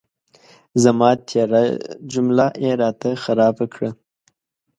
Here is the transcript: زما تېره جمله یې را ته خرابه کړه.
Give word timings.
زما 0.83 1.09
تېره 1.29 1.63
جمله 2.11 2.47
یې 2.63 2.73
را 2.81 2.89
ته 3.01 3.09
خرابه 3.23 3.65
کړه. 3.73 3.89